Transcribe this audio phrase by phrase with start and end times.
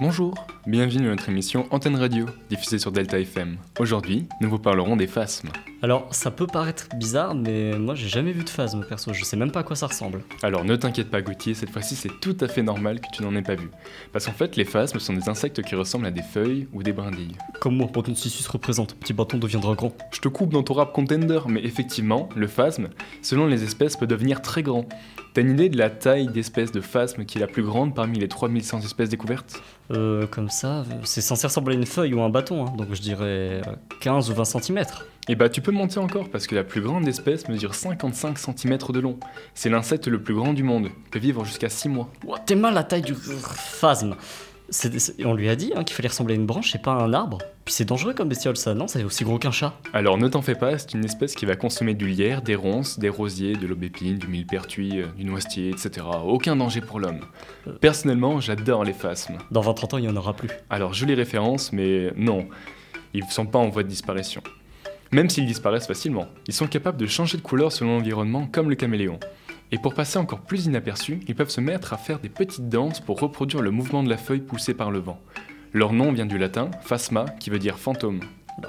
[0.00, 0.34] Bonjour,
[0.66, 3.56] bienvenue à notre émission Antenne Radio, diffusée sur Delta FM.
[3.78, 5.50] Aujourd'hui, nous vous parlerons des phasmes.
[5.82, 9.36] Alors, ça peut paraître bizarre, mais moi j'ai jamais vu de phasme perso, je sais
[9.36, 10.22] même pas à quoi ça ressemble.
[10.44, 13.34] Alors ne t'inquiète pas Gauthier, cette fois-ci c'est tout à fait normal que tu n'en
[13.34, 13.68] aies pas vu.
[14.12, 16.92] Parce qu'en fait, les phasmes sont des insectes qui ressemblent à des feuilles ou des
[16.92, 17.36] brindilles.
[17.60, 19.92] Comme moi, Bâton Sissus représente, petit bâton deviendra grand.
[20.12, 22.88] Je te coupe dans ton rap contender, mais effectivement, le phasme,
[23.20, 24.86] selon les espèces, peut devenir très grand.
[25.34, 28.20] T'as une idée de la taille d'espèce de phasme qui est la plus grande parmi
[28.20, 29.60] les 3100 espèces découvertes?
[29.90, 32.88] Euh, comme ça, euh, c'est censé ressembler à une feuille ou un bâton, hein, donc
[32.92, 33.62] je dirais euh,
[34.00, 34.84] 15 ou 20 cm.
[35.28, 38.78] Et bah tu peux monter encore parce que la plus grande espèce mesure 55 cm
[38.92, 39.18] de long.
[39.54, 42.10] C'est l'insecte le plus grand du monde, peut vivre jusqu'à 6 mois.
[42.44, 44.16] T'es mal la taille du phasme.
[44.68, 46.92] C'est- c'est- on lui a dit hein, qu'il fallait ressembler à une branche et pas
[46.94, 47.38] à un arbre.
[47.64, 48.88] Puis c'est dangereux comme bestiole ça, non?
[48.88, 49.74] C'est aussi gros qu'un chat.
[49.92, 52.98] Alors ne t'en fais pas, c'est une espèce qui va consommer du lierre, des ronces,
[52.98, 56.04] des rosiers, de l'aubépine, du millepertuis, euh, du noisetier, etc.
[56.24, 57.20] Aucun danger pour l'homme.
[57.80, 59.38] Personnellement, j'adore les phasmes.
[59.52, 60.48] Dans 20-30 ans, il y en aura plus.
[60.70, 62.48] Alors jolie référence, mais non,
[63.14, 64.42] ils ne sont pas en voie de disparition.
[65.12, 68.76] Même s'ils disparaissent facilement, ils sont capables de changer de couleur selon l'environnement comme le
[68.76, 69.20] caméléon.
[69.70, 73.00] Et pour passer encore plus inaperçus, ils peuvent se mettre à faire des petites danses
[73.00, 75.20] pour reproduire le mouvement de la feuille poussée par le vent.
[75.74, 78.20] Leur nom vient du latin phasma, qui veut dire fantôme.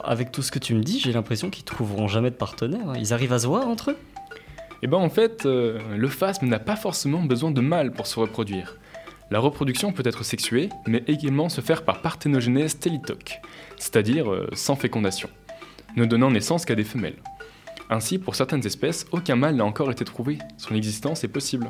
[0.03, 2.89] Avec tout ce que tu me dis, j'ai l'impression qu'ils trouveront jamais de partenaire.
[2.89, 2.93] hein.
[2.97, 3.97] Ils arrivent à se voir entre eux?
[4.81, 8.19] Et ben en fait, euh, le phasme n'a pas forcément besoin de mâles pour se
[8.19, 8.77] reproduire.
[9.31, 13.39] La reproduction peut être sexuée, mais également se faire par parthénogenèse télitoque,
[13.77, 15.29] c'est-à-dire euh, sans fécondation,
[15.95, 17.17] ne donnant naissance qu'à des femelles.
[17.89, 21.69] Ainsi, pour certaines espèces, aucun mâle n'a encore été trouvé, son existence est possible.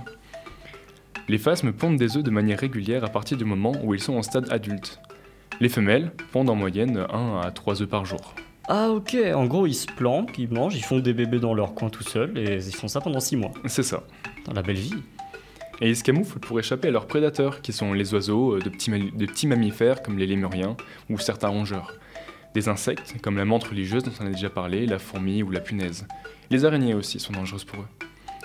[1.28, 4.16] Les phasmes pondent des œufs de manière régulière à partir du moment où ils sont
[4.16, 5.00] en stade adulte.
[5.60, 8.34] Les femelles pondent en moyenne 1 à 3 œufs par jour.
[8.68, 11.74] Ah ok, en gros ils se planquent, ils mangent, ils font des bébés dans leur
[11.76, 13.52] coin tout seuls et ils font ça pendant 6 mois.
[13.66, 14.04] C'est ça.
[14.46, 14.94] Dans la belle vie.
[15.82, 18.70] Et ils se camouflent pour échapper à leurs prédateurs, qui sont les oiseaux, euh, de
[18.70, 20.78] petits, ma- de petits mammifères comme les lémuriens
[21.10, 21.94] ou certains rongeurs.
[22.54, 25.60] Des insectes comme la menthe religieuse dont on a déjà parlé, la fourmi ou la
[25.60, 26.06] punaise.
[26.50, 27.88] Les araignées aussi sont dangereuses pour eux.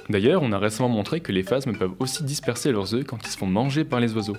[0.08, 3.30] D'ailleurs, on a récemment montré que les phasmes peuvent aussi disperser leurs œufs quand ils
[3.30, 4.36] se font manger par les oiseaux.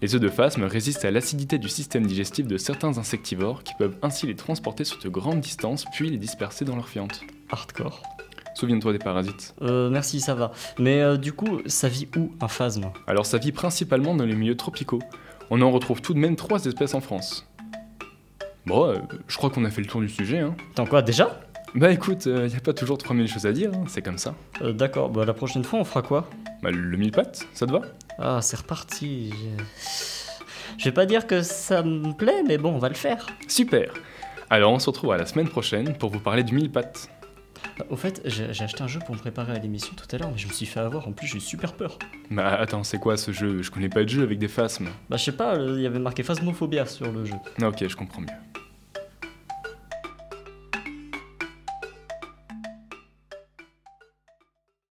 [0.00, 3.96] Les œufs de phasmes résistent à l'acidité du système digestif de certains insectivores qui peuvent
[4.00, 7.20] ainsi les transporter sur de grandes distances puis les disperser dans leur fiente.
[7.50, 8.02] Hardcore.
[8.54, 9.54] Souviens-toi des parasites.
[9.60, 10.52] Euh, merci, ça va.
[10.78, 12.90] Mais euh, du coup, ça vit où un phasme?
[13.06, 15.00] Alors ça vit principalement dans les milieux tropicaux.
[15.50, 17.46] On en retrouve tout de même trois espèces en France.
[18.70, 20.38] Bon, euh, je crois qu'on a fait le tour du sujet.
[20.38, 20.54] Hein.
[20.72, 21.40] Attends quoi, déjà?
[21.74, 24.34] Bah écoute, il n'y a pas toujours 3000 choses à dire, hein, c'est comme ça.
[24.62, 26.28] Euh, D'accord, bah la prochaine fois on fera quoi?
[26.62, 27.80] Bah le mille pattes, ça te va?
[28.18, 29.32] Ah, c'est reparti.
[30.78, 33.26] Je- vais pas dire que ça me plaît, mais bon, on va le faire.
[33.48, 33.92] Super
[34.50, 37.08] Alors on se retrouve à la semaine prochaine pour vous parler du mille pattes.
[37.78, 40.30] Bah, Au fait, j'ai acheté un jeu pour me préparer à l'émission tout à l'heure,
[40.32, 41.06] mais je me suis fait avoir.
[41.06, 41.98] En plus, j'ai eu super peur.
[42.32, 43.62] Bah attends, c'est quoi ce jeu?
[43.62, 44.88] Je connais pas de jeu avec des phasmes.
[45.08, 47.34] Bah, je sais pas, euh, il y avait marqué Phasmophobia sur le jeu.
[47.62, 48.28] Ah, ok, je comprends mieux.